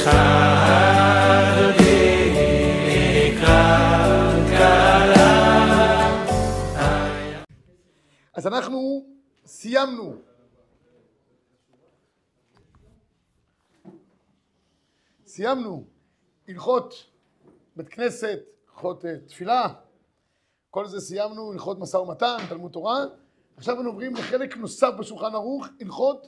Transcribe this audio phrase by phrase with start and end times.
[0.00, 0.06] אז
[8.46, 9.06] אנחנו
[9.46, 10.14] סיימנו.
[15.26, 15.84] סיימנו
[16.48, 16.94] הלכות
[17.76, 18.38] בית כנסת,
[18.68, 19.68] הלכות אה, תפילה,
[20.70, 23.04] כל זה סיימנו, הלכות משא ומתן, תלמוד תורה.
[23.56, 26.26] עכשיו אנחנו עוברים לחלק נוסף בשולחן ערוך, הלכות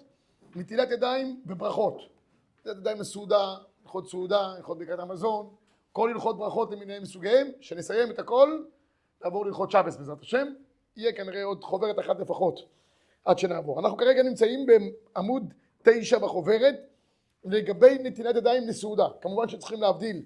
[0.57, 2.22] נטילת ידיים וברכות.
[2.63, 5.51] נטילת ידיים לסעודה, הלכות סעודה, הלכות ברכת המזון,
[5.93, 8.63] כל הלכות ברכות למיניהם מסוגיהם, שנסיים את הכל,
[9.25, 10.47] נעבור להלכות שבס בעזרת השם.
[10.97, 12.61] יהיה כנראה עוד חוברת אחת לפחות
[13.25, 13.81] עד שנעבור.
[13.81, 16.75] אנחנו כרגע נמצאים בעמוד תשע בחוברת
[17.45, 19.07] לגבי נטילת ידיים לסעודה.
[19.21, 20.23] כמובן שצריכים להבדיל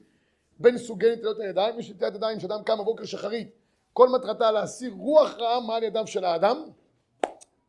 [0.59, 3.51] בין סוגי נטילת הידיים, יש נטילת ידיים שאדם קם בבוקר שחרית,
[3.93, 6.63] כל מטרתה להסיר רוח רעה מעל ידיו של האדם,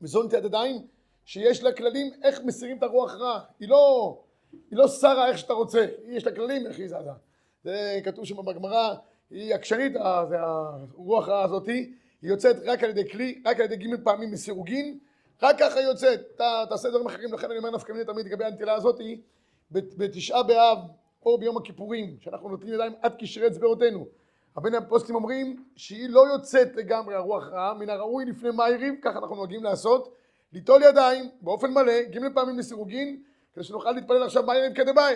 [0.01, 0.87] וזו נטילת ידיים
[1.25, 3.39] שיש לה כללים איך מסירים את הרוח רעה.
[3.59, 4.17] היא לא,
[4.51, 7.11] היא לא שרה איך שאתה רוצה, יש לה כללים איך היא זזה.
[7.63, 8.93] זה כתוב שם בגמרא,
[9.29, 14.03] היא עקשנית, הרוח רעה הזאתי, היא יוצאת רק על ידי כלי, רק על ידי ג'
[14.03, 14.97] פעמים מסירוגין,
[15.43, 18.45] רק ככה היא יוצאת, אתה תעשה דברים אחרים, לכן אני אומר נפקא מיני תמיד לגבי
[18.45, 19.21] הנטילה הזאתי,
[19.71, 20.77] בתשעה באב
[21.25, 24.07] או ביום הכיפורים, שאנחנו נותנים ידיים עד קשרי אצבעותינו.
[24.55, 29.35] הבן הפוסטים אומרים שהיא לא יוצאת לגמרי הרוח רעה, מן הראוי לפני מאירים, ככה אנחנו
[29.35, 30.13] נוהגים לעשות,
[30.53, 33.23] ליטול ידיים באופן מלא, ג' פעמים לסירוגין,
[33.57, 35.15] כדי שנוכל להתפלל עכשיו מאירים כדבעי.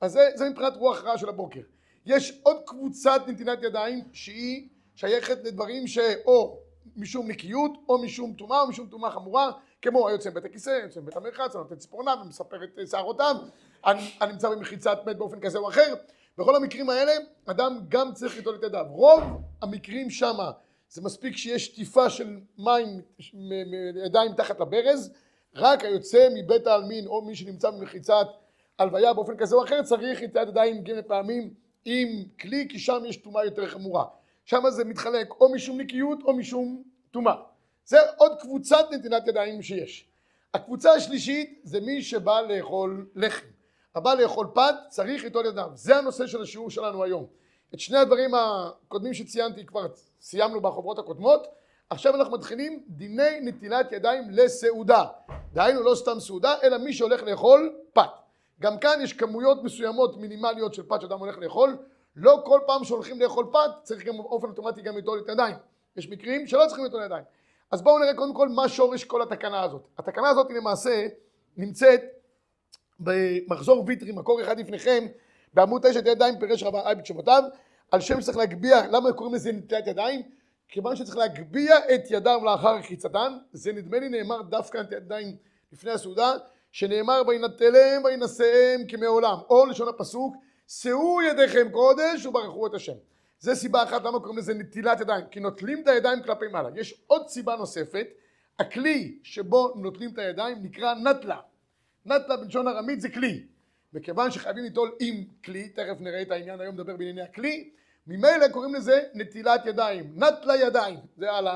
[0.00, 1.60] אז זה, זה מבחינת רוח רעה של הבוקר.
[2.06, 6.58] יש עוד קבוצת נתינת ידיים שהיא שייכת לדברים שאו
[6.96, 9.52] משום נקיות או משום טומאה או משום טומאה חמורה
[9.82, 13.36] כמו היוצא מבית הכיסא, היוצא מבית המרחץ, הנותן ציפורניו ומספר את שערותיו,
[14.20, 15.94] הנמצא במחיצת מת באופן כזה או אחר
[16.38, 17.12] בכל המקרים האלה
[17.46, 19.22] אדם גם צריך ליטול את ידיו רוב
[19.62, 20.50] המקרים שמה
[20.88, 23.00] זה מספיק שיש שטיפה של מים
[23.34, 25.12] מידיים תחת לברז
[25.54, 28.26] רק היוצא מבית העלמין או מי שנמצא במחיצת
[28.78, 32.08] הלוויה באופן כזה או אחר צריך נטילת ידיים ג' פעמים עם
[32.40, 34.04] כלי כי שם יש טומאה יותר חמורה
[34.50, 37.34] שם זה מתחלק או משום נקיות או משום טומאה.
[37.84, 40.08] זה עוד קבוצת נתינת ידיים שיש.
[40.54, 43.46] הקבוצה השלישית זה מי שבא לאכול לחם.
[43.94, 45.70] הבא לאכול פת צריך ליטול ידיו.
[45.74, 47.26] זה הנושא של השיעור שלנו היום.
[47.74, 49.86] את שני הדברים הקודמים שציינתי כבר
[50.20, 51.46] סיימנו בחוברות הקודמות.
[51.90, 55.04] עכשיו אנחנו מתחילים דיני נטילת ידיים לסעודה.
[55.52, 58.10] דהיינו לא סתם סעודה אלא מי שהולך לאכול פת.
[58.60, 61.76] גם כאן יש כמויות מסוימות מינימליות של פת שאדם הולך לאכול
[62.16, 65.56] לא כל פעם שהולכים לאכול פת צריך גם באופן אוטומטי גם ליטול את הידיים.
[65.96, 67.24] יש מקרים שלא צריכים ליטול ידיים.
[67.70, 69.82] אז בואו נראה קודם כל מה שורש כל התקנה הזאת.
[69.98, 71.06] התקנה הזאת למעשה
[71.56, 72.00] נמצאת
[73.00, 75.06] במחזור ויטרי, מקור אחד לפניכם,
[75.54, 77.42] בעמוד תשע ידיים פירש רבה אייביק שמותיו,
[77.90, 80.22] על שם שצריך להגביה, למה קוראים לזה נטילת ידיים?
[80.70, 85.36] כיוון שצריך להגביה את ידם לאחר רחיצתן, זה נדמה לי נאמר דווקא נטילת ידיים
[85.72, 86.32] לפני הסעודה,
[86.72, 90.36] שנאמר וינטלם וינשאם כמעולם, או לשון הפסוק
[90.68, 92.92] שאו ידיכם קודש וברכו את השם.
[93.38, 96.68] זה סיבה אחת למה קוראים לזה נטילת ידיים, כי נוטלים את הידיים כלפי מעלה.
[96.76, 98.06] יש עוד סיבה נוספת,
[98.58, 101.40] הכלי שבו נוטלים את הידיים נקרא נטלה.
[102.06, 103.44] נטלה בלשון ארמית זה כלי.
[103.94, 107.70] וכיוון שחייבים ליטול עם כלי, תכף נראה את העניין היום נדבר בענייני הכלי,
[108.10, 111.48] ממילא קוראים לזה נטילת ידיים, נטלה ידיים, זה על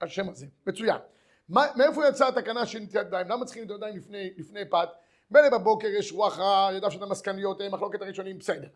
[0.00, 0.96] השם הזה, מצוין.
[1.48, 3.28] מאיפה יצאה התקנה של נטילת ידיים?
[3.28, 4.88] למה צריכים לטול ידיים לפני, לפני פת?
[5.30, 8.68] מילא בבוקר יש רוח רע, ידיו של המסקניות, מחלוקת הראשונים, בסדר.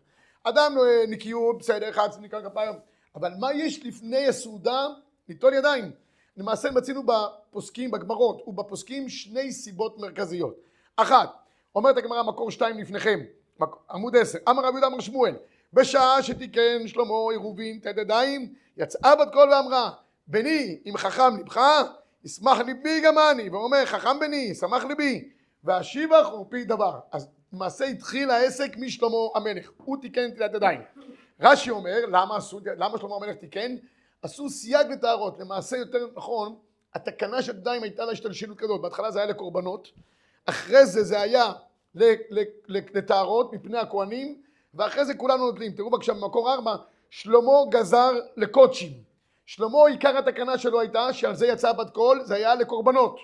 [0.43, 0.75] אדם
[1.07, 2.73] נקיות, בסדר, אחד נקרא כפיים,
[3.15, 4.87] אבל מה יש לפני הסעודה?
[5.29, 5.91] ליטול ידיים.
[6.37, 10.55] למעשה מצינו בפוסקים, בגמרות ובפוסקים שני סיבות מרכזיות.
[10.95, 11.29] אחת,
[11.75, 13.19] אומרת הגמרא מקור שתיים לפניכם,
[13.89, 15.35] עמוד עשר, אמר רבי יהודה אמר שמואל,
[15.73, 19.91] בשעה שתיקן שלמה עירובין תד ידיים, יצאה בת קול ואמרה,
[20.27, 21.61] בני אם חכם ליבך,
[22.23, 25.29] ישמח ליבי גם אני, ואומר חכם בני, שמח ליבי,
[25.63, 26.99] והשיבה חורפי דבר.
[27.11, 30.81] אז למעשה התחיל העסק משלמה המלך, הוא תיקן נטילת ידיים.
[31.39, 33.75] רש"י אומר, למה, עשו, למה שלמה המלך תיקן?
[34.21, 36.55] עשו סייג לטהרות, למעשה יותר נכון,
[36.93, 39.91] התקנה של ידיים הייתה לה השתלשלות כזאת, בהתחלה זה היה לקורבנות,
[40.45, 41.51] אחרי זה זה היה
[42.67, 44.41] לטהרות מפני הכוהנים,
[44.75, 45.71] ואחרי זה כולנו נוטלים.
[45.71, 46.75] תראו בבקשה במקור ארבע,
[47.09, 48.91] שלמה גזר לקודשים.
[49.45, 53.19] שלמה עיקר התקנה שלו הייתה שעל זה יצא בת קול, זה היה לקורבנות.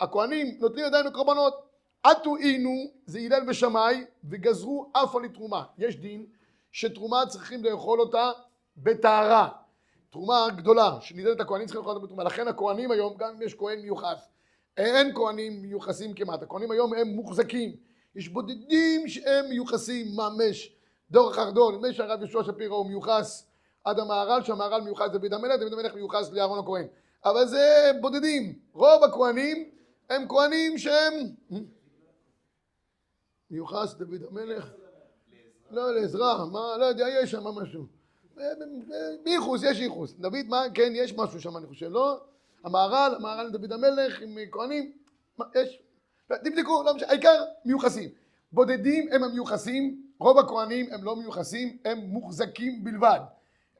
[0.00, 1.54] הכוהנים נוטלים ידיים לקורבנות.
[2.02, 5.64] אתו אינהו הלל ושמאי וגזרו אף על תרומה.
[5.78, 6.26] יש דין
[6.72, 8.30] שתרומה צריכים לאכול אותה
[8.76, 9.48] בטהרה.
[10.10, 12.24] תרומה גדולה שניתנת לכהנים צריכים לאכול אותה בתרומה.
[12.24, 14.28] לכן הכהנים היום גם אם יש כהן מיוחס
[14.76, 16.42] אין כהנים מיוחסים כמעט.
[16.42, 17.76] הכהנים היום הם מוחזקים.
[18.16, 20.75] יש בודדים שהם מיוחסים ממש
[21.10, 21.72] דור אחר דור.
[21.72, 23.46] נדמה שהרב יהושע שפירא הוא מיוחס
[23.84, 26.86] עד המהר"ל שהמהר"ל מיוחס לדוד המלך דוד המלך מיוחס לאהרון הכהן.
[27.24, 28.58] אבל זה בודדים.
[28.72, 29.70] רוב הכהנים
[30.10, 31.14] הם כהנים שהם
[33.50, 34.70] מיוחס דוד המלך
[35.70, 37.86] לא לעזרה, מה, לא יודע, יש שם משהו.
[39.26, 40.12] ייחוס, יש ייחוס.
[40.12, 42.20] דוד, מה, כן, יש משהו שם, אני חושב, לא?
[42.64, 44.92] המהר"ל, המהר"ל דוד המלך עם כהנים,
[45.38, 45.82] מה, יש.
[46.44, 48.10] תבדקו, לא משנה, העיקר מיוחסים.
[48.52, 53.20] בודדים הם המיוחסים, רוב הכהנים הם לא מיוחסים, הם מוחזקים בלבד.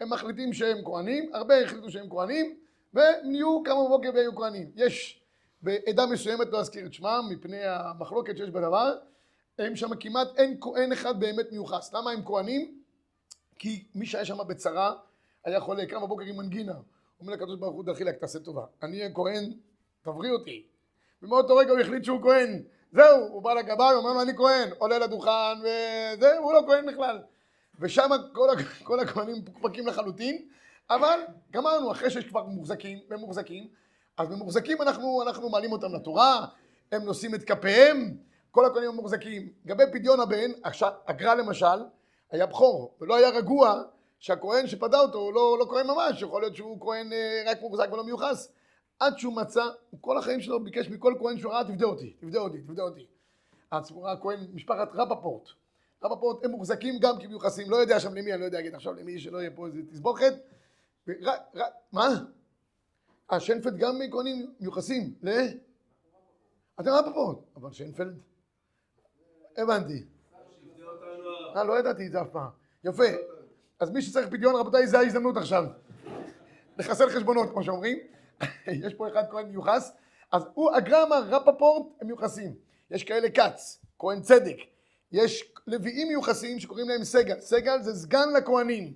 [0.01, 2.57] הם מחליטים שהם כהנים, הרבה החליטו שהם כהנים,
[2.95, 4.71] והם נהיו קמו בבוקר והיו כהנים.
[4.75, 5.21] יש
[5.63, 8.97] בעדה מסוימת, לא אזכיר את שמם, מפני המחלוקת שיש בדבר,
[9.59, 11.93] הם שם כמעט אין כהן אחד באמת מיוחס.
[11.93, 12.81] למה הם כהנים?
[13.59, 14.93] כי מי שהיה שם בצרה,
[15.45, 16.75] היה חולה, קם בבוקר עם מנגינה.
[17.21, 18.65] אומר לקדוש ברוך הוא, דחילק, תעשה טובה.
[18.83, 19.53] אני אהיה כהן,
[20.03, 20.67] תבריא אותי.
[21.23, 22.63] ומאותו רגע הוא החליט שהוא כהן.
[22.97, 24.71] זהו, הוא בא לגבאי, הוא אומר לו, אני כהן.
[24.79, 27.19] עולה לדוכן, וזהו, הוא לא כהן בכלל.
[27.81, 28.49] ושם כל,
[28.83, 30.49] כל הכהנים מפוקפקים לחלוטין,
[30.91, 31.21] אבל
[31.51, 33.69] גמרנו, אחרי שיש כבר מוחזקים, והם מוחזקים,
[34.17, 36.47] אז במוחזקים אנחנו, אנחנו מעלים אותם לתורה,
[36.93, 38.17] הם נושאים את כפיהם,
[38.51, 39.49] כל הכהנים המוחזקים.
[39.65, 40.51] לגבי פדיון הבן,
[41.07, 41.85] הגר"א למשל,
[42.31, 43.83] היה בכור, ולא היה רגוע
[44.19, 47.89] שהכהן שפדה אותו הוא לא, לא כהן ממש, יכול להיות שהוא כהן אה, רק מוחזק
[47.93, 48.53] ולא מיוחס.
[49.01, 49.65] עד שהוא מצא,
[50.01, 53.07] כל החיים שלו ביקש מכל כהן שהוא ראה, תפדה אותי, תפדה אותי, תפדה אותי.
[53.73, 55.49] הכהן, משפחת רפפורט.
[56.05, 59.19] רפפורט הם מוחזקים גם כמיוחסים, לא יודע שם למי, אני לא יודע להגיד עכשיו למי
[59.19, 60.33] שלא יהיה פה איזה תסבוכת.
[61.09, 61.63] ר, ר,
[61.93, 62.09] מה?
[63.33, 65.31] אה, שיינפלד גם כהנים מיוחסים, ל...
[66.81, 68.19] אתם רפפורט, אבל שיינפלד?
[69.57, 70.05] הבנתי.
[71.57, 72.51] אה, לא ידעתי את זה אף פעם.
[72.85, 73.05] יפה.
[73.81, 75.65] אז מי שצריך פדיון, רבותיי, זה ההזדמנות עכשיו.
[76.79, 77.99] לחסל חשבונות, כמו שאומרים.
[78.87, 79.93] יש פה אחד כהן מיוחס.
[80.33, 82.55] אז הוא, הגר"א אמר, רפפורט הם מיוחסים.
[82.91, 84.57] יש כאלה כץ, כהן צדק.
[85.13, 87.41] יש לוויים מיוחסים שקוראים להם סגל.
[87.41, 88.95] סגל זה סגן לכהנים.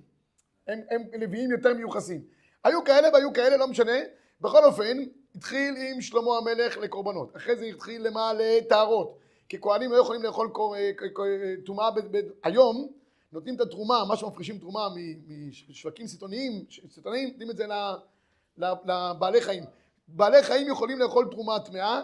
[0.67, 2.21] הם, הם לוויים יותר מיוחסים.
[2.63, 3.97] היו כאלה והיו כאלה, לא משנה.
[4.41, 4.97] בכל אופן,
[5.35, 7.35] התחיל עם שלמה המלך לקורבנות.
[7.35, 8.31] אחרי זה התחיל למה?
[8.39, 9.17] לטהרות.
[9.49, 10.51] כי כהנים לא יכולים לאכול
[11.65, 11.91] טומאה,
[12.43, 12.91] היום
[13.31, 14.87] נותנים את התרומה, מה שמפרישים תרומה
[15.69, 17.67] משווקים סיטוניים, סיטוניים נותנים את זה
[18.57, 19.63] לבעלי חיים.
[20.07, 22.01] בעלי חיים יכולים לאכול תרומה טמאה,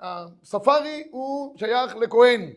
[0.00, 2.52] הספארי הוא שייך לכהן,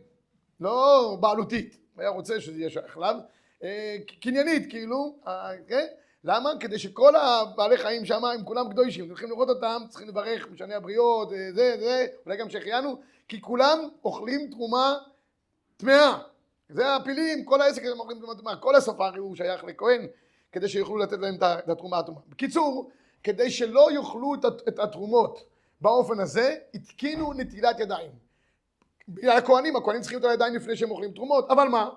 [0.60, 3.16] לא בעלותית, הוא היה רוצה שזה יהיה שייך אליו,
[3.64, 5.86] אה, קניינית כאילו, אה, כן?
[6.24, 6.50] למה?
[6.60, 11.34] כדי שכל הבעלי חיים שם הם כולם קדושים, צריכים לראות אותם, צריכים לברך משני הבריות,
[11.34, 14.98] אה, זה, זה, אולי גם שהחיינו, כי כולם אוכלים תרומה
[15.78, 16.18] טמאה.
[16.70, 20.08] זה הפילים, כל העסק הזה אוכלים תרומה טמאה, כל הספארי הוא שייך לכהן,
[20.54, 22.22] כדי שיוכלו לתת להם את התרומה הטומאה.
[22.30, 22.92] בקיצור,
[23.24, 24.34] כדי שלא יאכלו
[24.68, 25.44] את התרומות
[25.82, 28.12] באופן הזה, התקינו נטילת ידיים.
[29.38, 31.90] הכהנים, הכהנים צריכים את הידיים לפני שהם אוכלים תרומות, אבל מה?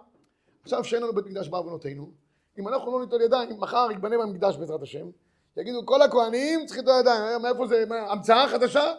[0.63, 2.11] עכשיו שאין לנו בית מקדש בעוונותינו,
[2.59, 5.07] אם אנחנו לא ניטול ידיים, מחר יתבנה במקדש בעזרת השם,
[5.57, 8.93] יגידו כל הכהנים צריכים לטול ידיים, מאיפה זה, מה, המצאה חדשה?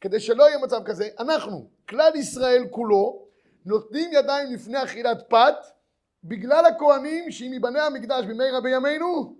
[0.00, 3.22] כדי שלא יהיה מצב כזה, אנחנו, כלל ישראל כולו,
[3.66, 5.54] נותנים ידיים לפני אכילת פת,
[6.24, 9.36] בגלל הכהנים שאם ייבנה המקדש במהרה בימינו,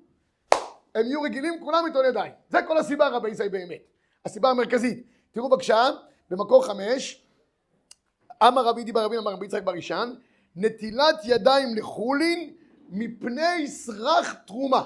[0.94, 2.32] הם יהיו רגילים כולם ליטול ידיים.
[2.48, 3.80] זה כל הסיבה רבי ישראל באמת.
[4.24, 5.06] הסיבה המרכזית.
[5.32, 5.90] תראו בבקשה,
[6.30, 7.24] במקור חמש,
[8.42, 10.14] אמר רבי דיבר רבי אמר רבי יצחק ברישן,
[10.56, 12.54] נטילת ידיים לחולין
[12.88, 14.84] מפני סרח תרומה.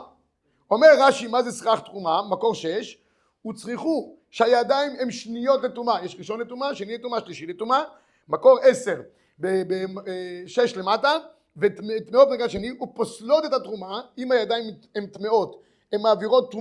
[0.70, 2.98] אומר רש"י מה זה סרח תרומה, מקור שש,
[3.46, 7.82] וצריכו שהידיים הם שניות לטומאה, יש ראשון לטומאה, שני לטומאה, שלישי לטומאה,
[8.28, 9.00] מקור עשר
[9.38, 11.18] בשש למטה,
[11.56, 15.62] וטמאות ברגע שני, ופוסלות את התרומה, אם הידיים הן טמאות,
[15.92, 16.54] הן מעבירות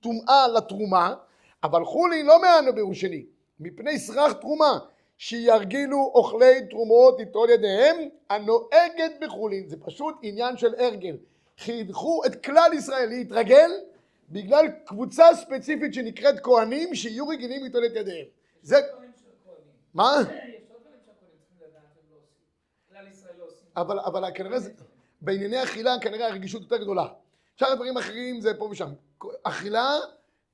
[0.00, 1.14] טומאה לתרומה,
[1.64, 3.24] אבל חולי לא מענו ביום שני,
[3.60, 4.78] מפני סרח תרומה,
[5.18, 7.96] שירגילו אוכלי תרומות ליטול ידיהם
[8.30, 9.68] הנוהגת בחולין.
[9.68, 11.16] זה פשוט עניין של הרגל.
[11.58, 13.70] חינכו את כלל ישראל להתרגל
[14.30, 18.26] בגלל קבוצה ספציפית שנקראת כהנים שיהיו רגילים ליטול את ידיהם.
[18.62, 18.76] זה...
[19.94, 20.16] מה?
[23.76, 24.70] אבל, אבל כנראה זה...
[25.20, 27.06] בענייני אכילה כנראה הרגישות יותר גדולה.
[27.56, 28.88] שאר הדברים אחרים זה פה ושם.
[29.42, 29.90] אכילה,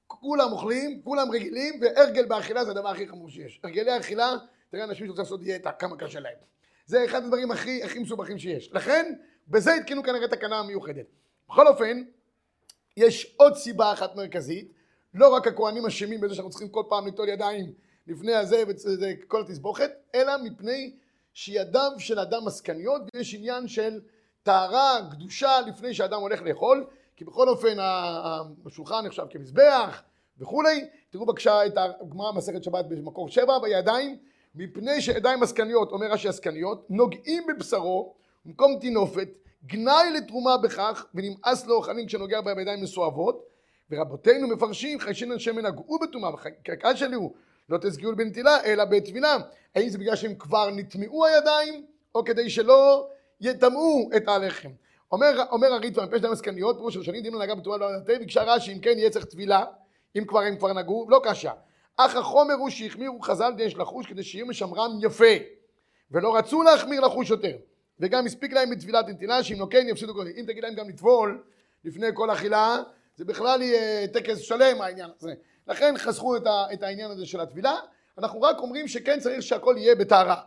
[0.07, 3.61] כולם אוכלים, כולם רגילים, והרגל באכילה זה הדבר הכי חמור שיש.
[3.65, 4.37] הרגלי אכילה
[4.71, 6.35] תראה אנשים שרוצים לעשות דיאטה, כמה קשה להם.
[6.87, 8.73] זה אחד הדברים הכי, הכי מסובכים שיש.
[8.73, 9.15] לכן,
[9.49, 11.07] בזה התקינו כנראה תקנה מיוחדת.
[11.49, 12.03] בכל אופן,
[12.97, 14.73] יש עוד סיבה אחת מרכזית,
[15.15, 17.73] לא רק הכוהנים אשמים בזה שאנחנו צריכים כל פעם ליטול ידיים
[18.07, 18.63] לפני הזה
[19.01, 20.97] וכל התסבוכת, אלא מפני
[21.41, 24.01] שידיו של אדם עסקניות ויש עניין של
[24.43, 27.77] טהרה, קדושה לפני שאדם הולך לאכול, כי בכל אופן
[28.67, 30.03] השולחן נחשב כמזבח
[30.39, 30.85] וכולי.
[31.11, 34.19] תראו בבקשה את הגמרא מסכת שבת במקור שבע, בידיים
[34.55, 39.29] מפני שידיים עסקניות, אומר רש"י עסקניות, נוגעים בבשרו במקום טינופת,
[39.67, 43.47] גנאי לתרומה בכך, ונמאס לאוכלים כשנוגע בהם בידיים מסואבות,
[43.91, 47.35] ורבותינו מפרשים חיישין שמן נגעו בטומאה, וקרקע שלי הוא
[47.71, 49.37] לא תסגיעו בנטילה אלא בטבילה.
[49.75, 53.09] האם זה בגלל שהם כבר נטמעו הידיים, או כדי שלא
[53.41, 54.71] יטמאו את הלחם.
[55.13, 58.79] אומר, אומר הריטב"א, מפשט המסקניות, פירוש ראשונים דין הנהגה בתרומה לא נתן, ביקשה רש"י, אם
[58.79, 59.65] כן יהיה צריך טבילה,
[60.19, 61.53] אם כבר הם כבר נגעו, לא קשה.
[61.97, 65.25] אך החומר הוא שהחמירו חז"ל דש לחוש כדי שיהיה משמרם יפה,
[66.11, 67.57] ולא רצו להחמיר לחוש יותר.
[68.01, 71.43] וגם הספיק להם בטבילת נתינה, שאם לא כן יפסידו כל אם תגיד להם גם לטבול
[71.85, 72.77] לפני כל אכילה,
[73.17, 75.35] זה בכלל יהיה טקס שלם העניין הזה.
[75.71, 77.77] לכן חסכו את, ה, את העניין הזה של הטבילה,
[78.19, 80.41] אנחנו רק אומרים שכן צריך שהכל יהיה בטהרה.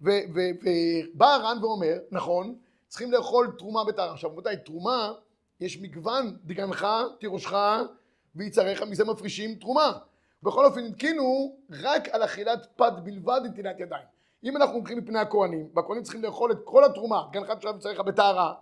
[0.00, 2.54] ובא הר"ן ואומר, נכון,
[2.88, 4.12] צריכים לאכול תרומה בטהרה.
[4.12, 5.12] עכשיו רבותיי, תרומה,
[5.60, 6.86] יש מגוון דגנך,
[7.20, 7.52] תירושך
[8.34, 9.92] ויצריך, מזה מפרישים תרומה.
[10.42, 14.04] בכל אופן התקינו רק על אכילת פת בלבד נטילת ידיים.
[14.44, 18.54] אם אנחנו הולכים מפני הכהנים, והכהנים צריכים לאכול את כל התרומה, דגנך תושב ויצריך בטהרה,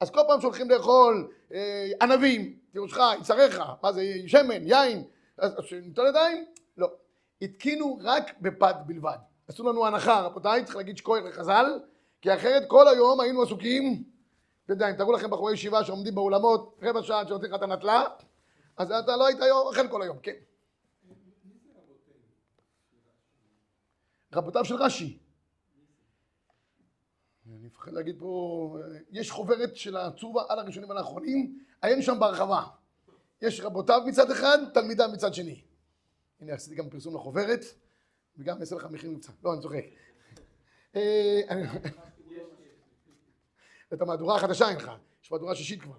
[0.00, 5.04] אז כל פעם שהולכים לאכול אה, ענבים, תירושך, יצריך, מה זה, שמן, יין,
[5.60, 6.46] שניתן ידיים?
[6.76, 6.90] לא.
[7.42, 9.16] התקינו רק בפת בלבד.
[9.48, 11.80] עשו לנו הנחה, רבותיי, צריך להגיד שכוח לחז"ל,
[12.20, 14.04] כי אחרת כל היום היינו עסוקים
[14.68, 14.96] בידיים.
[14.96, 18.04] תראו לכם בחורי ישיבה שעומדים באולמות רבע שעה שנותנים לך את הנטלה,
[18.76, 20.32] אז אתה לא היית אוכל כל היום, כן.
[24.34, 25.18] רבותיו של רש"י.
[27.46, 28.76] אני מפחד להגיד פה,
[29.10, 32.62] יש חוברת של הצובה על הראשונים ועל האחרונים, עיין שם בהרחבה.
[33.42, 35.62] יש רבותיו מצד אחד, תלמידיו מצד שני.
[36.40, 37.64] הנה עשיתי גם פרסום לחוברת,
[38.38, 39.32] וגם אעשה לך מחיר מבצע.
[39.44, 39.84] לא, אני צוחק.
[40.96, 41.40] אה,
[43.92, 44.90] את המהדורה החדשה אין לך,
[45.24, 45.96] יש מהדורה שישית כבר.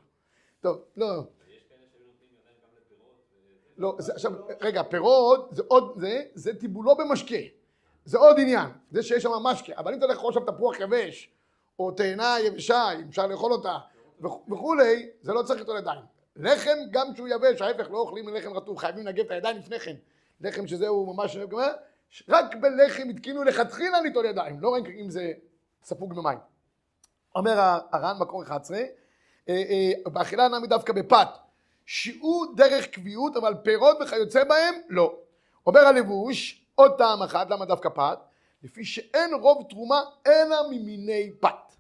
[0.62, 1.24] טוב, לא.
[3.78, 4.32] לא, זה עכשיו,
[4.62, 7.36] רגע, פירות זה עוד, זה, זה טיבולו במשקה.
[8.06, 9.74] זה עוד עניין, זה שיש שם משקה.
[9.78, 11.30] אבל אם אתה לאכול עכשיו תפוח יבש,
[11.80, 13.78] או תאנה יבשה, אם אפשר לאכול אותה,
[14.22, 16.13] וכולי, זה לא צריך איתו ידיים.
[16.36, 19.96] לחם, גם כשהוא יבש, ההפך, לא אוכלים לחם רטוב, חייבים לנגב את הידיים לפני כן.
[20.42, 21.38] לחם שזהו ממש...
[22.30, 25.32] רק בלחם התקינו לכתחילה ליטול ידיים, לא רק אם זה
[25.84, 26.38] ספוג במים.
[27.36, 27.60] אומר
[27.92, 28.84] הר"ן, מקור 11, אה,
[29.50, 31.28] אה, באכילה נמי דווקא בפת,
[31.86, 35.16] שיעור דרך קביעות, אבל פירות וכיוצא בהם, לא.
[35.66, 38.20] אומר הלבוש, עוד טעם אחת, למה דווקא פת?
[38.64, 41.76] לפי שאין רוב תרומה אלא ממיני פת.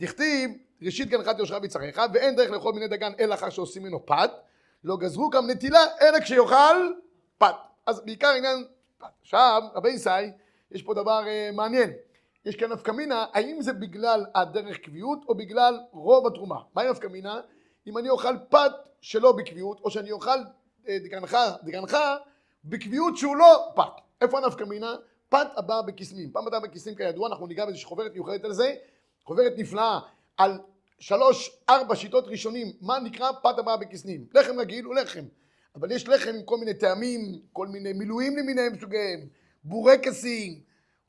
[0.00, 0.50] דכתיב,
[0.84, 4.30] ראשית גנחת יושרה ויצריך, ואין דרך לאכול מיני דגן אלא אחר שעושים ממנו פת,
[4.84, 6.92] לא גזרו גם נטילה אלא כשיאכל
[7.38, 7.54] פת.
[7.86, 8.64] אז בעיקר עניין.
[9.22, 10.10] עכשיו, רבי ישי,
[10.70, 11.90] יש פה דבר uh, מעניין.
[12.44, 16.56] יש כאן נפקא מינה, האם זה בגלל הדרך קביעות או בגלל רוב התרומה?
[16.74, 17.40] מהי נפקא מינה?
[17.86, 20.38] אם אני אוכל פת שלא בקביעות, או שאני אוכל
[20.88, 21.96] אה, דגנך, דגנך
[22.64, 24.00] בקביעות שהוא לא פת.
[24.20, 24.94] איפה הנפקא מינה?
[25.28, 26.30] פת הבאה בקיסמים.
[26.32, 28.74] פעם הבאה בקיסמים כידוע, אנחנו ניגע באיזושהי חוברת מיוחדת על זה,
[29.24, 29.98] חוברת נפלאה
[30.36, 30.58] על
[30.98, 34.26] שלוש, ארבע שיטות ראשונים, מה נקרא פת הבאה בקיסמים.
[34.34, 35.24] לחם רגיל הוא לחם,
[35.74, 39.20] אבל יש לחם עם כל מיני טעמים, כל מיני מילואים למיניהם סוגיהם,
[39.64, 40.60] בורקסים,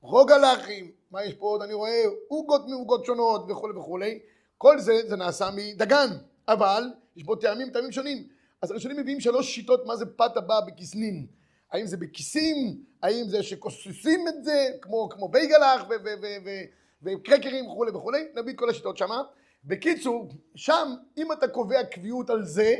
[0.01, 1.61] רוגלחים, מה יש פה עוד?
[1.61, 4.19] אני רואה עוגות מעוגות שונות וכולי וכולי.
[4.57, 6.07] כל זה, זה נעשה מדגן,
[6.47, 6.83] אבל
[7.15, 8.27] יש בו טעמים, טעמים שונים.
[8.61, 11.27] אז הראשונים מביאים שלוש שיטות מה זה פת הבאה בכיסנין.
[11.71, 15.83] האם זה בכיסים, האם זה שכוססים את זה, כמו, כמו בייגלח
[17.03, 19.21] וקרקרים וכולי וכולי, נביא את כל השיטות שמה.
[19.65, 22.75] בקיצור, שם, אם אתה קובע קביעות על זה,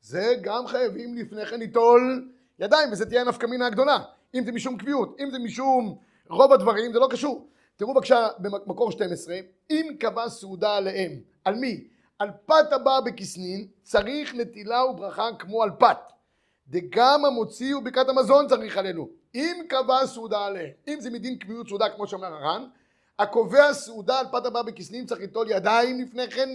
[0.00, 3.98] זה גם חייבים לפני כן ליטול ידיים, וזה תהיה הנפקא מינה הגדולה.
[4.34, 5.98] אם זה משום קביעות, אם זה משום
[6.28, 7.48] רוב הדברים, זה לא קשור.
[7.76, 9.38] תראו בבקשה במקור 12,
[9.70, 11.12] אם קבע סעודה עליהם,
[11.44, 11.88] על מי?
[12.18, 15.98] על פת הבא בכסנין, צריך נטילה וברכה כמו על פת.
[16.68, 19.08] דגם המוציא וברכת המזון צריך עלינו.
[19.34, 22.64] אם קבע סעודה עליהם, אם זה מדין קביעות סעודה כמו שאומר הר"ן,
[23.18, 26.48] הקובע סעודה על פת הבא בכסנין צריך ליטול ידיים לפני כן,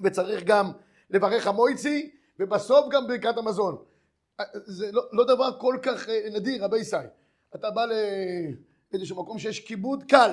[0.00, 0.72] וצריך גם
[1.10, 3.84] לברך המויצי, ובסוף גם ברכת המזון.
[4.54, 6.96] זה לא, לא דבר כל כך אה, נדיר, רבי ישי.
[7.54, 7.84] אתה בא
[8.92, 10.32] לאיזשהו מקום שיש כיבוד קל,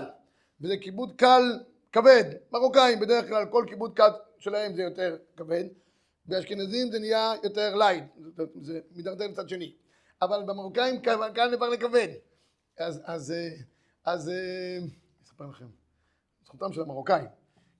[0.61, 1.59] וזה כיבוד קל
[1.91, 2.23] כבד.
[2.51, 5.63] מרוקאים בדרך כלל, כל כיבוד קל שלהם זה יותר כבד.
[6.25, 8.03] באשכנזים זה נהיה יותר light,
[8.61, 9.73] זה מידרדר לצד שני.
[10.21, 11.01] אבל במרוקאים
[11.33, 12.07] קל עובר לכבד.
[12.79, 13.49] אז, אז, אה,
[14.05, 14.87] אז, אה, אני
[15.37, 15.67] אספר לכם,
[16.45, 17.27] זכותם של המרוקאים,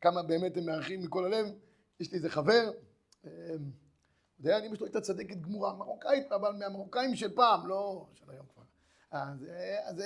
[0.01, 1.47] כמה באמת הם מארחים מכל הלב.
[1.99, 2.71] יש לי איזה חבר,
[4.39, 8.63] דיין אמא שלו הייתה צדקת גמורה, מרוקאית, אבל מהמרוקאים של פעם, לא של היום כבר.
[9.11, 9.45] אז,
[9.85, 10.03] אז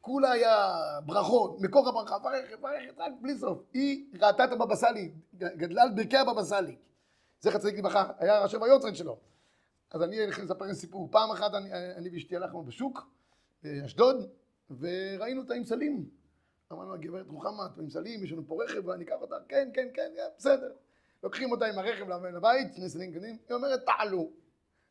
[0.00, 0.76] כולה היה
[1.06, 3.58] ברכות, מקור הברכה, ברכת, ברכת, רק בלי סוף.
[3.72, 6.76] היא ראתה את הבבא סאלי, גדלה על ברכי הבבא סאלי.
[7.40, 9.18] זכר צדיק לברכה, היה ראשי היוצרן שלו.
[9.90, 11.08] אז אני הולך לספר סיפור.
[11.10, 11.54] פעם אחת
[11.96, 13.08] אני ואשתי הלכנו בשוק,
[13.62, 14.30] באשדוד,
[14.80, 16.08] וראינו אותה עם סלים.
[16.72, 19.88] אמרנו, הגברת רוחמה, את עם סלים, יש לנו פה רכב, ואני אקח אותה, כן, כן,
[19.94, 20.72] כן, בסדר.
[21.22, 24.30] לוקחים אותה עם הרכב לבית, שני סלים קטנים, היא אומרת, תעלו.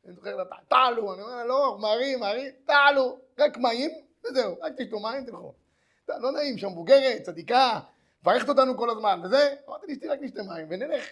[0.06, 1.14] אני זוכר לה, תעלו.
[1.14, 3.20] אני אומר לה, לא, מהרים, מהרים, תעלו.
[3.40, 3.92] רק מים,
[4.24, 5.54] וזהו, רק תשתו מים, תלכו.
[6.10, 7.80] לא נעים, שם מבוגרת, צדיקה,
[8.22, 11.06] מברכת אותנו כל הזמן, וזה, אמרתי לאשתי רק נשתה מים, ונלך.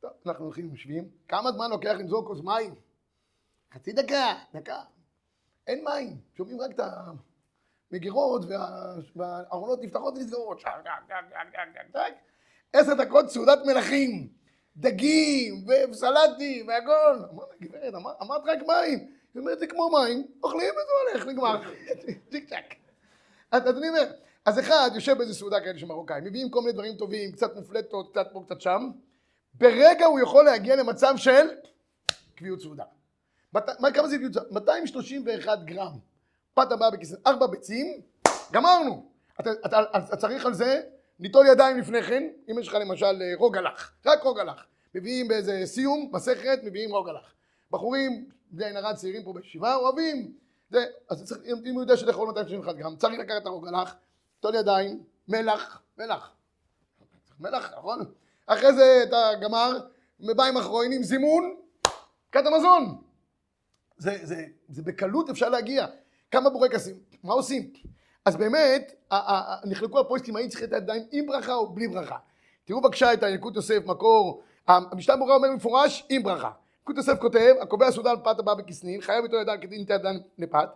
[0.00, 2.74] טוב, אנחנו הולכים, יושבים, כמה זמן לוקח למזוג כוס מים?
[3.72, 4.80] חצי דקה, דקה.
[5.66, 6.80] אין מים, שומעים רק את
[7.92, 10.62] המגירות וה- והארונות נפתחות ונסגרות.
[12.72, 14.28] עשר דקות סעודת מלכים,
[14.76, 17.18] דגים וסלטים והכל.
[17.32, 18.98] אמרתי, גברת, אמר- אמרת רק מים.
[19.34, 21.60] היא אומרת, זה כמו מים, אוכלים וזה הולך, נגמר.
[22.30, 22.74] צ'יק צ'אק.
[23.50, 24.12] אז אני אומר,
[24.44, 28.10] אז אחד יושב באיזה סעודה כאלה של מרוקאים, מביאים כל מיני דברים טובים, קצת מופלטות,
[28.10, 28.90] קצת פה, קצת שם,
[29.54, 31.46] ברגע הוא יכול להגיע למצב של
[32.34, 32.84] קביעות סעודה.
[33.94, 34.50] כמה זה קביעות סעודה?
[34.50, 36.11] 231 גרם
[36.54, 38.00] פת הבאה בכיסא, ארבע ביצים,
[38.52, 39.06] גמרנו.
[39.40, 40.82] אתה, אתה, אתה צריך על זה
[41.20, 44.66] ליטול ידיים לפני כן, אם יש לך למשל אה, רוגלח, רק רוגלח.
[44.94, 47.34] מביאים באיזה סיום, מסכת, מביאים רוגלח.
[47.70, 50.32] בחורים, בלי עין הרע, צעירים פה בישיבה, אוהבים.
[50.70, 53.94] זה, אז צריך, אם, הוא יודע שלאכול 231 גרם, צריך לקחת את הרוגלח,
[54.36, 56.32] ליטול ידיים, מלח, מלח.
[57.40, 58.04] מלח, נכון?
[58.46, 59.78] אחרי זה אתה גמר,
[60.20, 61.56] במים אחרונים, זימון,
[62.32, 63.02] כת המזון.
[63.96, 65.86] זה, זה, זה בקלות אפשר להגיע.
[66.32, 67.70] כמה בורקסים, מה עושים?
[68.24, 68.92] אז באמת,
[69.64, 72.16] נחלקו הפוסטים האם צריך את הידיים עם ברכה או בלי ברכה.
[72.64, 76.50] תראו בבקשה את הילקוט יוסף מקור, המשנה ברורה אומר במפורש עם ברכה.
[76.80, 80.20] ילקוט יוסף כותב, הקובע סעודה על פת הבאה בכסנין, חייב איתו ידיים כדין נטילת ידיים
[80.38, 80.68] לפת.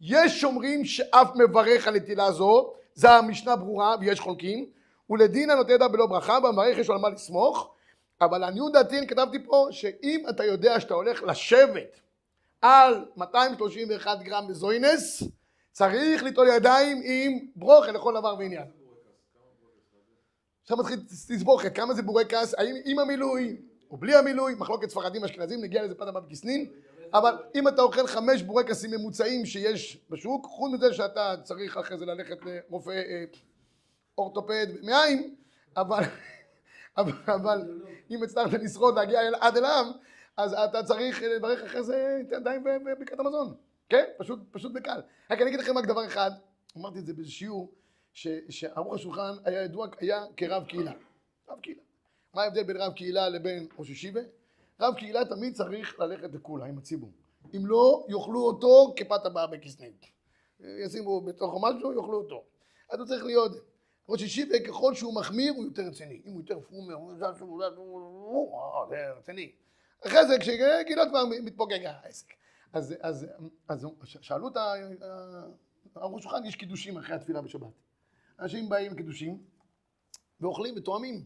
[0.00, 4.66] יש שומרים שאף מברך על נטילה זו, זה המשנה ברורה ויש חולקים,
[5.10, 7.70] ולדין הנוטה ידה בלא ברכה, במברך יש לו על מה לסמוך,
[8.20, 12.00] אבל לעניות דעתי כתבתי פה שאם אתה יודע שאתה הולך לשבת
[12.62, 15.22] על 231 גרם בזוינס,
[15.72, 18.66] צריך ליטול ידיים עם ברוכה לכל דבר ועניין.
[20.62, 23.56] עכשיו מתחיל תסבוכת, כמה זה בורקס, האם עם המילוי
[23.90, 26.70] או בלי המילוי, מחלוקת ספרדים אשכנזים, נגיע לזה פעם הבאה בכסנין,
[27.14, 32.06] אבל אם אתה אוכל חמש בורקסים ממוצעים שיש בשוק, חוץ מזה שאתה צריך אחרי זה
[32.06, 33.24] ללכת לרופא אה,
[34.18, 35.34] אורתופד מעיים,
[35.76, 36.04] אבל,
[38.10, 39.84] אם הצלחת לשרוד להגיע עד אליו,
[40.36, 43.54] אז אתה צריך לברך אחרי זה את הידיים בברכת המזון.
[43.88, 44.04] כן?
[44.18, 45.00] פשוט, פשוט בקל.
[45.30, 46.30] רק אני אגיד לכם רק דבר אחד,
[46.76, 47.72] אמרתי את זה באיזה שיעור,
[48.48, 50.92] שערוך השולחן היה ידוע, היה כרב קהילה.
[51.48, 51.82] רב קהילה.
[52.34, 54.20] מה ההבדל בין רב קהילה לבין ראש ישיבה?
[54.80, 57.10] רב קהילה תמיד צריך ללכת לכולה עם הציבור.
[57.56, 59.92] אם לא, יאכלו אותו כפת הבאה בכסנין.
[60.60, 62.44] ישימו בתוך משהו, יאכלו אותו.
[62.90, 63.52] אז הוא צריך להיות
[64.08, 66.22] ראש ישיבה, ככל שהוא מחמיר, הוא יותר רציני.
[66.26, 67.14] אם הוא יותר פרומר, הוא
[68.88, 69.52] זה רציני.
[70.06, 72.26] אחרי זה, כשגילות כבר מתפוגג העסק.
[72.72, 73.26] אז, אז,
[73.68, 75.46] אז שאלו את ה- ה-
[75.96, 77.72] הראש שולחן, יש קידושים אחרי התפילה בשבת.
[78.40, 79.38] אנשים באים עם קידושים
[80.40, 81.24] ואוכלים ותואמים.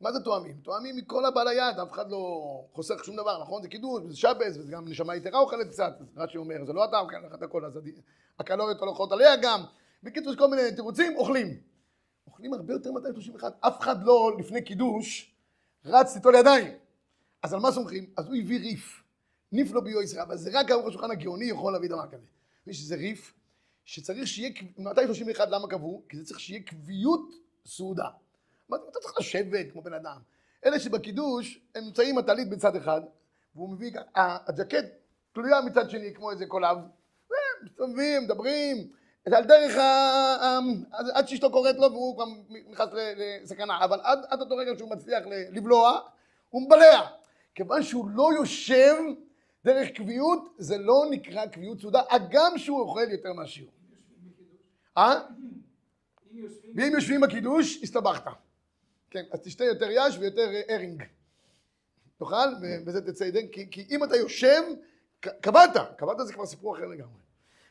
[0.00, 0.60] מה זה תואמים?
[0.62, 3.62] תואמים מכל הבעל היד, אף אחד לא חוסך שום דבר, נכון?
[3.62, 6.98] זה קידוש, וזה שבס, וזה גם נשמה יתרה אוכלת קצת, רש"י אומר, זה לא אתה
[6.98, 7.78] אוכל לך את הכל, אז
[8.38, 9.62] הקלוריות הולכות עליה גם.
[10.02, 11.60] בקיצור, יש כל מיני תירוצים, אוכלים.
[12.26, 15.34] אוכלים הרבה יותר מ-231, אף אחד לא לפני קידוש
[15.84, 16.72] רץ ליטול ידיים.
[17.42, 18.10] אז על מה סומכים?
[18.16, 19.02] אז הוא הביא ריף.
[19.52, 22.26] ניף לו ביו ישראל, אבל זה רק ערוך השולחן הגאוני יכול להביא דבר כזה.
[22.66, 23.34] יש איזה ריף
[23.84, 26.02] שצריך שיהיה, 231 למה קבעו?
[26.08, 27.30] כי זה צריך שיהיה קביעות
[27.66, 28.08] סעודה.
[28.68, 30.16] אתה צריך לשבת כמו בן אדם.
[30.66, 33.00] אלה שבקידוש, הם נמצאים הטלית בצד אחד,
[33.54, 34.84] והוא מביא, הג'קט
[35.32, 36.76] תלויה מצד שני כמו איזה קולב,
[37.64, 38.76] מסתובבים, מדברים,
[39.28, 40.58] זה על דרך ה...
[41.14, 42.24] עד- שאשתו קוראת לו והוא כבר
[42.70, 46.00] נכנס לסכנה, אבל עד, עד אותו רגע שהוא מצליח לבלוע,
[46.50, 47.21] הוא מבלע.
[47.54, 48.96] כיוון שהוא לא יושב
[49.64, 53.72] דרך קביעות, זה לא נקרא קביעות סעודה, הגם שהוא אוכל יותר מהשיעור.
[54.98, 55.20] אה?
[56.74, 58.30] ואם יושבים בקידוש, הסתבכת.
[59.10, 61.02] כן, אז תשתה יותר יש ויותר אה, ארינג.
[62.18, 64.62] תאכל, ובזה תצא ידי, כי, כי אם אתה יושב,
[65.20, 67.20] קבעת, קבעת זה כבר סיפור אחר לגמרי.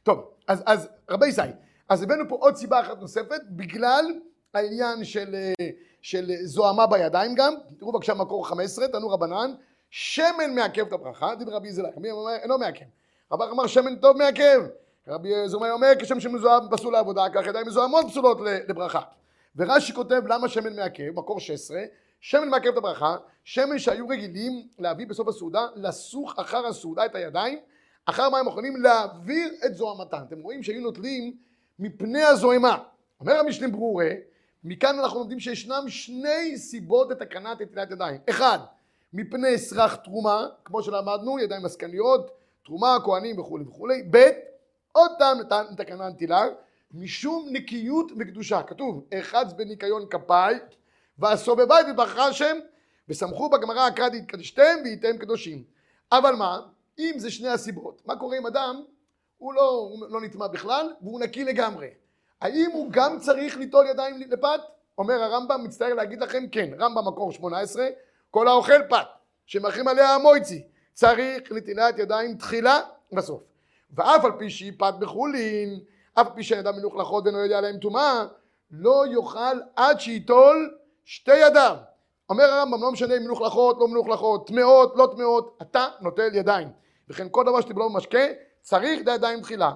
[0.03, 1.41] טוב, אז, אז רבי ישי,
[1.89, 4.05] אז הבאנו פה עוד סיבה אחת נוספת, בגלל
[4.53, 5.69] העניין של, אה,
[6.01, 9.53] של זוהמה בידיים גם, תראו בבקשה מקור 15, תנו רבנן,
[9.91, 12.85] שמן מעכב את הברכה, דיבר רבי זלח, מי אומר אינו מעכב,
[13.31, 14.61] רבך אמר שמן טוב מעכב,
[15.07, 19.01] רבי זומאי אומר כשם שמזוהם פסול לעבודה, כך ידיים מזוהמות פסולות לברכה.
[19.55, 21.81] ורש"י כותב למה שמן מעכב, מקור 16,
[22.21, 27.59] שמן מעכב את הברכה, שמן שהיו רגילים להביא בסוף הסעודה, לסוך אחר הסעודה את הידיים,
[28.05, 30.17] אחר מים אחרונים להעביר את זוהמתן.
[30.27, 31.33] אתם רואים שהיו נוטלים
[31.79, 32.77] מפני הזוהמה.
[33.19, 34.09] אומר המשנים ברורה,
[34.63, 38.21] מכאן אנחנו לומדים שישנם שני סיבות לתקנת נטילת ידיים.
[38.29, 38.59] אחד,
[39.13, 42.31] מפני סרח תרומה, כמו שלמדנו, ידיים עסקניות,
[42.65, 44.03] תרומה, כהנים וכולי וכולי.
[44.11, 44.29] ב',
[44.91, 46.43] עוד טעם לת- לתקנה נטילה,
[46.93, 48.63] משום נקיות וקדושה.
[48.63, 50.59] כתוב, אחז בניקיון כפיי,
[51.19, 52.57] והסובבי בברכה השם,
[53.09, 55.63] וסמכו בגמרא הקרא דהתקדשתם והייתם קדושים.
[56.11, 56.59] אבל מה,
[56.99, 58.83] אם זה שני הסיבות, מה קורה עם אדם,
[59.37, 61.87] הוא לא, לא נטמע בכלל, והוא נקי לגמרי.
[62.41, 64.59] האם הוא גם צריך ליטול ידיים לפת,
[64.97, 67.87] אומר הרמב"ם, מצטער להגיד לכם, כן, רמב"ם מקור 18,
[68.31, 69.07] כל האוכל פת,
[69.45, 70.63] שמאחרים עליה המויצי,
[70.93, 72.79] צריך נטילת ידיים תחילה
[73.11, 73.43] בסוף.
[73.93, 75.79] ואף על פי שהיא פת בחולין,
[76.13, 78.25] אף על פי שידם מלוכלכות ואינו יודע עליהם טומאה,
[78.71, 81.77] לא יאכל עד שייטול שתי ידיו.
[82.29, 86.67] אומר הרמב"ם, לא משנה אם מלוכלכות, לא מלוכלכות, טמאות, לא טמאות, אתה נוטל ידיים.
[87.09, 88.23] וכן כל דבר שתבלעו במשקה,
[88.61, 89.71] צריך ידיים תחילה.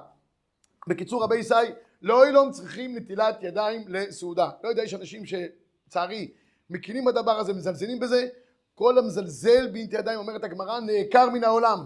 [0.87, 1.53] בקיצור, רבי ישי,
[2.01, 4.49] לא אילום צריכים נטילת ידיים לסעודה.
[4.63, 6.31] לא יודע, יש אנשים שלצערי
[6.69, 8.27] מכירים בדבר הזה, מזלזלים בזה.
[8.75, 11.79] כל המזלזל בנטילת ידיים, אומרת הגמרא, נעקר מן העולם.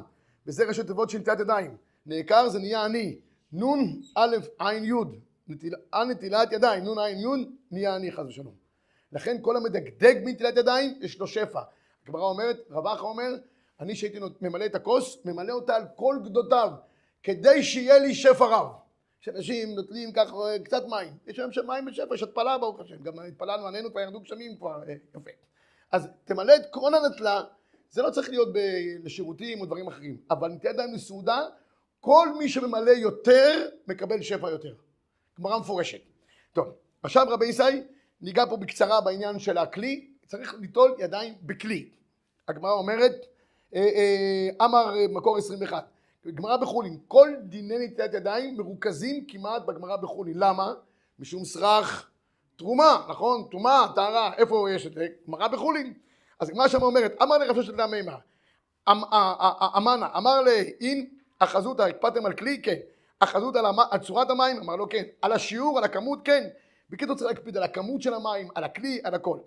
[0.48, 1.78] וזה ראשי תיבות של נטילת ידיים.
[2.06, 3.20] נעקר זה נהיה אני.
[3.52, 4.94] נון א' עין י',
[5.48, 8.54] נטיל, על נטילת ידיים, נון עין י', נהיה אני חס ושלום.
[9.12, 11.62] לכן כל המדקדק בנטילת ידיים, יש לו שפע.
[12.04, 13.30] הגמרא אומרת, רב אחא אומר,
[13.80, 16.72] אני שהייתי ממלא את הכוס, ממלא אותה על כל גדותיו,
[17.24, 18.68] כדי שיהיה לי שפע רב.
[19.20, 23.68] שאנשים נוטלים ככה קצת מים, יש שם מים בשפע, יש התפלה ברוך השם, גם התפללנו
[23.68, 25.32] עלינו, כבר ירדו גשמים כבר, אה, יפה.
[25.92, 27.42] אז תמלא את קרון הנטלה,
[27.90, 28.50] זה לא צריך להיות
[29.04, 31.40] לשירותים או דברים אחרים, אבל נטילת ידיים לסעודה,
[32.00, 34.74] כל מי שממלא יותר, מקבל שפע יותר.
[35.40, 36.02] גמרא מפורשת.
[36.54, 36.68] טוב,
[37.04, 37.84] עכשיו רבי ישי,
[38.22, 41.90] ניגע פה בקצרה בעניין של הכלי, צריך ליטול ידיים בכלי.
[42.48, 43.26] הגמרא אומרת,
[43.76, 45.90] אה, אה, אמר מקור 21,
[46.28, 50.38] גמרא בחולין, כל דיני נטילת ידיים מרוכזים כמעט בגמרא בחולין.
[50.38, 50.74] למה?
[51.20, 52.12] משום סרח
[52.60, 53.44] תרומה, נכון?
[53.52, 55.08] טומאה, טהרה, איפה יש את זה?
[55.28, 55.94] גמרא בחולין.
[56.40, 58.16] אז הגמרא שם אומרת, אמר לרב של דם מימה,
[58.90, 62.62] אמ- א- א- א- אמנה, אמר לאין, אחזותא, הקפדתם על כלי?
[62.62, 62.76] כן.
[63.20, 63.66] אחזות על.
[63.92, 64.58] על צורת המים?
[64.60, 65.04] אמר לו כן.
[65.22, 66.20] על השיעור, על הכמות?
[66.24, 66.48] כן.
[66.90, 69.38] בקיצור צריך להקפיד על הכמות של המים, על הכלי, על הכל.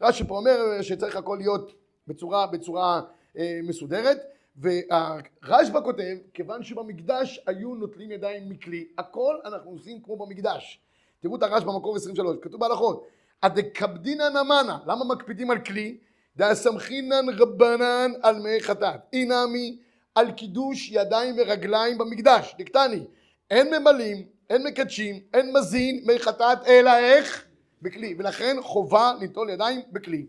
[0.00, 1.72] רש"י פה אומר שצריך הכל להיות
[2.06, 3.00] בצורה, בצורה
[3.38, 4.18] אה, מסודרת,
[4.56, 10.80] והרשב"א כותב, כיוון שבמקדש היו נוטלים ידיים מכלי, הכל אנחנו עושים כמו במקדש.
[11.20, 13.06] תראו את הרשב"א במקור 23, כתוב בהלכות,
[13.42, 15.98] הדקפדינן אמנה, למה מקפידים על כלי?
[16.36, 19.00] דאסמכינן רבנן על מי חטאת.
[19.12, 19.78] אינמי
[20.14, 23.04] על קידוש ידיים ורגליים במקדש, דקטני.
[23.50, 27.46] אין ממלאים, אין מקדשים, אין מזין מי חטאת, אלא איך?
[27.82, 28.14] בכלי.
[28.18, 30.26] ולכן חובה ליטול ידיים בכלי.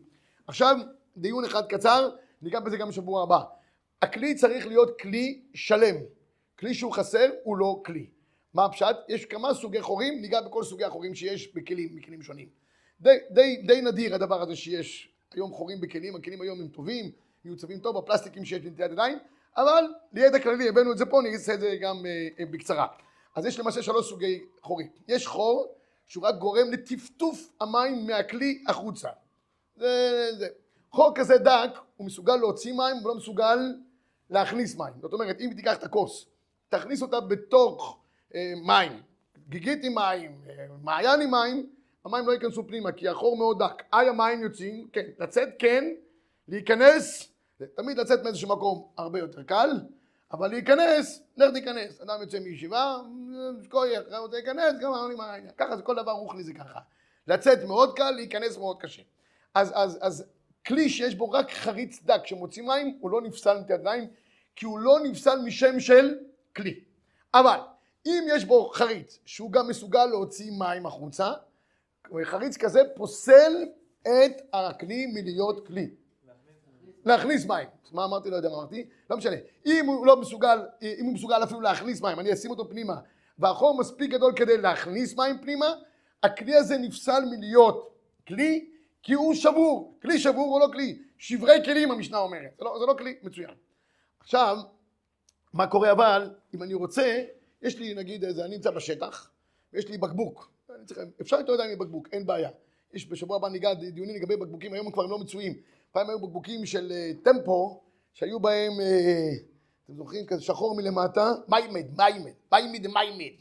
[0.47, 0.77] עכשיו,
[1.17, 2.09] דיון אחד קצר,
[2.41, 3.39] ניגע בזה גם בשבוע הבא.
[4.01, 5.95] הכלי צריך להיות כלי שלם.
[6.59, 8.05] כלי שהוא חסר הוא לא כלי.
[8.53, 8.95] מה הפשט?
[9.07, 12.49] יש כמה סוגי חורים, ניגע בכל סוגי החורים שיש בכלים, בכלים שונים.
[13.01, 17.11] די, די, די נדיר הדבר הזה שיש היום חורים בכלים, הכלים היום הם טובים,
[17.45, 19.17] מיוצבים טוב, הפלסטיקים שיש בנטילת ידיים,
[19.57, 19.83] אבל
[20.13, 22.87] לידע כללי הבאנו את זה פה, אני אעשה את זה גם אה, אה, בקצרה.
[23.35, 24.87] אז יש למעשה שלוש סוגי חורים.
[25.07, 25.75] יש חור
[26.07, 29.09] שהוא רק גורם לטפטוף המים מהכלי החוצה.
[29.75, 30.47] זה, זה.
[30.91, 33.57] חור כזה דק, הוא מסוגל להוציא מים, הוא לא מסוגל
[34.29, 34.93] להכניס מים.
[35.01, 36.25] זאת אומרת, אם תיקח את הכוס,
[36.69, 38.00] תכניס אותה בתוך
[38.65, 39.01] מים,
[39.49, 41.69] גיגית עם מים, אה, מעיין עם מים,
[42.05, 43.83] המים לא ייכנסו פנימה, כי החור מאוד דק.
[43.93, 45.85] איי המים יוצאים, כן, לצאת כן,
[46.47, 47.29] להיכנס,
[47.75, 49.69] תמיד לצאת מאיזשהו מקום הרבה יותר קל,
[50.31, 52.01] אבל להיכנס, לך תיכנס.
[52.01, 52.97] אדם יוצא מישיבה,
[53.63, 55.53] שכוייך, רוצה להיכנס, גם אמרנו מה העניין.
[55.57, 56.79] ככה זה כל דבר רוחני זה ככה.
[57.27, 59.01] לצאת מאוד קל, להיכנס מאוד קשה.
[59.53, 60.25] אז, אז, אז
[60.65, 64.07] כלי שיש בו רק חריץ דק שמוציא מים, הוא לא נפסל מטילת ידיים,
[64.55, 66.17] כי הוא לא נפסל משם של
[66.55, 66.79] כלי.
[67.33, 67.59] אבל
[68.05, 71.31] אם יש בו חריץ שהוא גם מסוגל להוציא מים החוצה,
[72.23, 73.65] חריץ כזה פוסל
[74.01, 75.89] את הכלי מלהיות כלי.
[77.05, 77.67] להכניס מים.
[77.91, 78.29] מה אמרתי?
[78.29, 78.85] לא יודע מה אמרתי.
[79.09, 79.35] לא משנה.
[79.65, 82.95] אם הוא לא מסוגל, אם הוא מסוגל אפילו להכניס מים, אני אשים אותו פנימה,
[83.39, 85.73] והחור מספיק גדול כדי להכניס מים פנימה,
[86.23, 87.95] הכלי הזה נפסל מלהיות
[88.27, 88.69] כלי,
[89.03, 89.97] כי הוא שבור.
[90.01, 91.01] כלי שבור הוא לא כלי.
[91.17, 92.51] שברי כלים המשנה אומרת.
[92.57, 93.55] זה לא, זה לא כלי מצוין.
[94.19, 94.57] עכשיו,
[95.53, 97.23] מה קורה אבל, אם אני רוצה,
[97.61, 99.31] יש לי נגיד איזה, אני נמצא בשטח,
[99.73, 100.51] ויש לי בקבוק.
[100.85, 102.49] צריך, אפשר לתת ידיים מבקבוק, אין בעיה.
[102.93, 105.53] יש בשבוע הבא ניגע דיונים לגבי בקבוקים, היום הם כבר לא מצויים.
[105.91, 107.81] פעם היו בקבוקים של אה, טמפו,
[108.13, 109.29] שהיו בהם, אה,
[109.85, 113.35] אתם זוכרים, כזה שחור מלמטה, מיימד, מיימד, מיימד מיימד.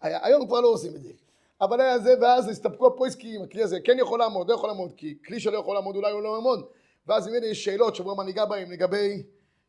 [0.00, 1.12] היום כבר לא עושים את זה.
[1.60, 5.18] אבל היה זה, ואז הסתפקו הפויסקים, הכלי הזה כן יכול לעמוד, לא יכול לעמוד, כי
[5.26, 6.66] כלי שלא יכול לעמוד אולי הוא לא יעמוד.
[7.06, 9.22] ואז אם יש שאלות שבוע הבא ניגע בהם לגבי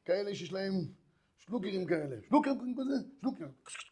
[0.06, 0.74] כאלה שיש להם
[1.47, 3.49] שלוקרים כאלה, שלוקרים כזה, שלוקרים,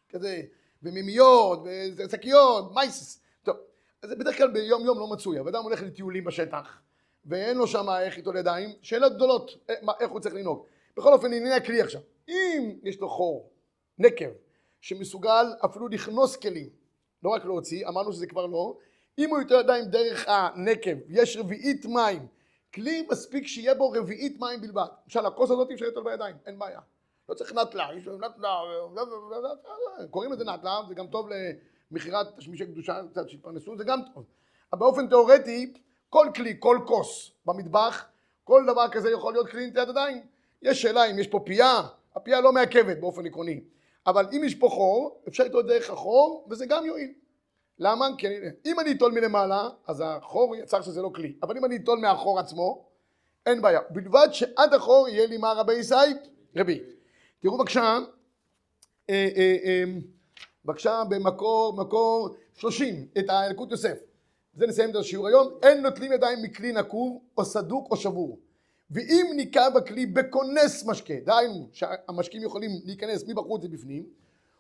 [0.09, 0.41] כזה,
[0.83, 1.59] ומימיות,
[1.97, 3.21] ושקיות, מייסס.
[3.43, 3.57] טוב,
[4.05, 6.81] זה בדרך כלל ביום יום לא מצוי, אבל אדם הולך לטיולים בשטח,
[7.25, 9.51] ואין לו שם איך איתו לידיים, שאלות גדולות,
[9.99, 10.65] איך הוא צריך לנהוג.
[10.97, 12.01] בכל אופן, ענייני הכלי עכשיו.
[12.29, 13.49] אם יש לו חור,
[13.97, 14.29] נקב,
[14.81, 16.69] שמסוגל אפילו לכנוס כלים,
[17.23, 18.77] לא רק להוציא, אמרנו שזה כבר לא,
[19.17, 22.27] אם הוא יותר ידיים דרך הנקב, יש רביעית מים,
[22.73, 24.87] כלי מספיק שיהיה בו רביעית מים בלבד.
[25.05, 26.79] למשל, הכוס הזאת אפשר לטול בידיים, אין בעיה.
[27.29, 28.59] לא צריך נטלה, יש לו נטלה,
[30.09, 31.27] קוראים לזה נטלה, זה גם טוב
[31.91, 34.25] למכירת תשמישי קדושה, קצת שיתפרנסו, זה גם טוב.
[34.73, 35.73] אבל באופן תיאורטי,
[36.09, 38.05] כל כלי, כל כוס במטבח,
[38.43, 40.21] כל דבר כזה יכול להיות כלי נטיית ידיים.
[40.61, 41.81] יש שאלה אם יש פה פייה,
[42.15, 43.61] הפייה לא מעכבת באופן עקרוני,
[44.07, 47.13] אבל אם יש פה חור, אפשר לטעות דרך החור, וזה גם יועיל.
[47.79, 48.07] למה?
[48.17, 51.75] כי אני, אם אני אטול מלמעלה, אז החור יצר שזה לא כלי, אבל אם אני
[51.75, 52.85] אטול מהחור עצמו,
[53.45, 53.79] אין בעיה.
[53.89, 55.95] בלבד שעד החור יהיה לי מה רבי ישי?
[56.55, 56.83] רבי.
[57.41, 57.99] תראו בבקשה,
[59.09, 59.83] אה, אה, אה,
[60.65, 63.97] בבקשה במקור מקור 30, את האלקוט יוסף.
[64.55, 65.47] בזה נסיים את השיעור היום.
[65.63, 68.39] אין נוטלים ידיים מכלי נקוב או סדוק או שבור.
[68.91, 74.05] ואם ניקב הכלי בכונס משקה, דהיינו שהמשקים יכולים להיכנס מבחוץ ובפנים,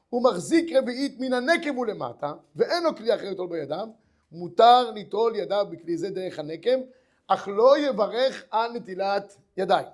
[0.09, 3.87] הוא מחזיק רביעית מן הנקב ולמטה, ואין לו כלי אחר ליטול בידיו,
[4.31, 6.79] מותר ליטול ידיו בכלי זה דרך הנקב,
[7.27, 9.87] אך לא יברך על נטילת ידיים.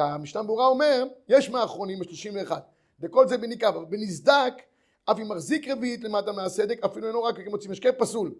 [0.00, 2.52] והמשנה ברורה אומר, יש מהאחרונים, ה-31,
[3.00, 4.52] וכל זה בניקב, אבל בנסדק,
[5.10, 8.34] אף אם מחזיק רביעית למטה מהסדק, אפילו אינו רק כמוציא משקה פסול.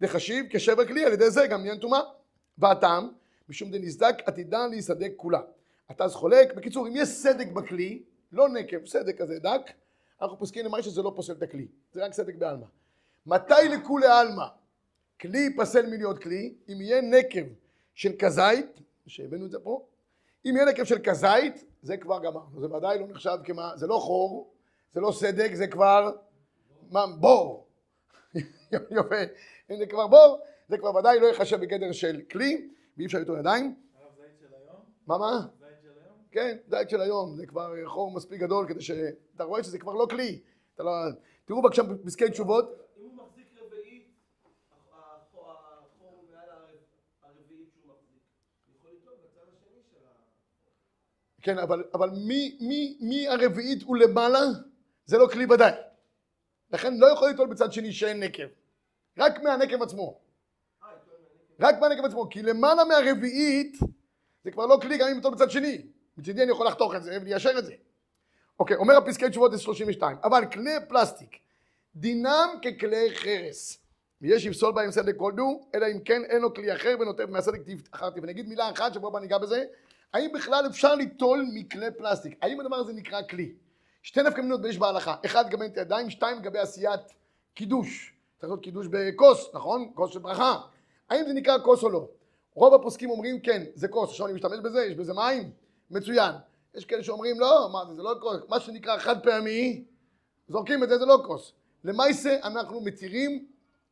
[0.00, 2.00] דחשיב כשבר כלי, על ידי זה גם נהיה טומאה.
[2.58, 3.08] והטעם,
[3.48, 5.40] משום דנסדק עתידה להיסדק כולה.
[5.98, 9.70] אז חולק, בקיצור, אם יש סדק בכלי, לא נקב, סדק כזה דק,
[10.22, 12.66] אנחנו פוסקים למי שזה לא פוסל את הכלי, זה רק סדק בעלמא.
[13.26, 14.46] מתי לכולי עלמא
[15.20, 16.54] כלי פסל מלהיות כלי?
[16.68, 17.46] אם יהיה נקב
[17.94, 19.86] של כזית, שהבאנו את זה פה,
[20.50, 23.98] אם יהיה נקב של כזית, זה כבר גמרנו, זה ודאי לא נחשב כמה, זה לא
[23.98, 24.54] חור,
[24.92, 26.10] זה לא סדק, זה כבר
[27.20, 27.66] בור.
[28.72, 29.22] יפה,
[29.70, 33.38] אם זה כבר בור, זה כבר ודאי לא ייחשב בגדר של כלי, ואי אפשר לטעון
[33.38, 33.76] ידיים.
[35.06, 35.46] מה מה?
[36.30, 38.90] כן, זית של היום, זה כבר חור מספיק גדול כדי ש...
[39.36, 40.42] אתה רואה שזה כבר לא כלי.
[40.78, 40.92] לא...
[41.44, 42.64] תראו בבקשה בפסקי תשובות.
[42.98, 44.08] אם הוא מחזיק רביעית,
[44.92, 46.76] החור החור מעל הרב-
[47.22, 48.22] הרביעית שהוא מחזיק,
[48.66, 50.10] הוא יכול ליטול בצד השני של ה...
[51.46, 54.40] כן, אבל, אבל מי, מי, מי הרביעית ולמעלה?
[55.04, 55.72] זה לא כלי ודאי.
[56.72, 58.46] לכן לא יכול ליטול בצד שני שאין נקב.
[59.18, 60.20] רק מהנקב עצמו.
[61.60, 62.28] רק מהנקב עצמו.
[62.30, 63.78] כי למעלה מהרביעית
[64.44, 65.86] זה כבר לא כלי גם אם ליטול בצד שני.
[66.16, 67.74] מצידי אני יכול לחתוך את זה וליישר את זה.
[68.60, 70.16] אוקיי, אומר הפסקי תשובות זה 32.
[70.24, 71.36] אבל כלי פלסטיק
[71.96, 73.78] דינם ככלי חרס.
[74.22, 78.20] ויש יפסול בהם סדק כלשהו, אלא אם כן אין לו כלי אחר ונוטף מהסדק אחרתי.
[78.20, 79.64] ואני אגיד מילה אחת שבו ניגע בזה.
[80.16, 82.38] האם בכלל אפשר ליטול מכלי פלסטיק?
[82.42, 83.52] האם הדבר הזה נקרא כלי?
[84.02, 85.14] שתי נפקא מינות יש בהלכה.
[85.26, 87.00] אחד לגבי נטילת ידיים, שתיים לגבי עשיית
[87.54, 88.12] קידוש.
[88.38, 89.90] צריך להיות קידוש בכוס, נכון?
[89.94, 90.58] כוס של ברכה.
[91.10, 92.08] האם זה נקרא כוס או לא?
[92.54, 95.50] רוב הפוסקים אומרים כן, זה כוס, עכשיו אני משתמש בזה, יש בזה מים,
[95.90, 96.34] מצוין.
[96.74, 99.84] יש כאלה שאומרים לא, מה זה, זה לא כוס, מה שנקרא חד פעמי,
[100.48, 101.52] זורקים את זה, זה לא כוס.
[101.84, 103.46] למעשה אנחנו מתירים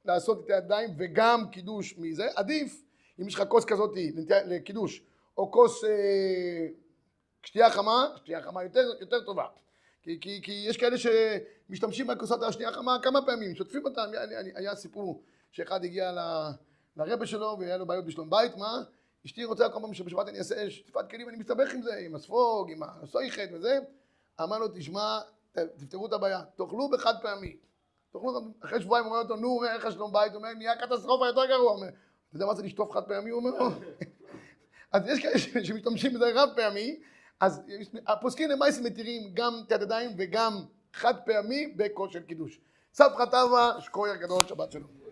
[0.05, 2.83] לעשות את הידיים וגם קידוש מזה, עדיף
[3.21, 3.91] אם יש לך כוס כזאת
[4.29, 5.03] לקידוש,
[5.39, 6.67] או כוס אה,
[7.43, 9.47] שתייה חמה, שתייה חמה יותר, יותר טובה.
[10.03, 14.53] כי, כי, כי יש כאלה שמשתמשים בכוסת השתייה החמה כמה פעמים, שוטפים אותם, היה, היה,
[14.55, 16.19] היה סיפור שאחד הגיע ל,
[16.97, 18.83] לרבה שלו והיה לו בעיות בשלום בית, מה?
[19.27, 22.71] אשתי רוצה כל פעם שבשבת אני אעשה שטיפת כלים, אני מסתבך עם זה, עם הספוג,
[22.71, 23.79] עם הסויכת וזה.
[24.43, 25.19] אמר לו, תשמע,
[25.53, 27.57] תפתרו את הבעיה, תאכלו בחד פעמי.
[28.13, 30.33] תאכלו, אחרי שבועיים הוא אומר אותו, נו, איך שלום בית?
[30.33, 31.77] הוא אומר, נהיה קטסטרופה יותר גרוע.
[31.77, 33.31] אתה יודע מה זה לשטוף חד פעמי?
[33.31, 33.71] הוא אומר לו.
[34.95, 37.01] אז יש כאלה שמשתמשים בזה רב פעמי,
[37.41, 37.63] אז
[38.07, 42.61] הפוסקים למעשה מתירים גם תת ידיים וגם חד פעמי בכושר קידוש.
[42.95, 45.04] סבתא טבא, שקויר גדול, שבת שלום.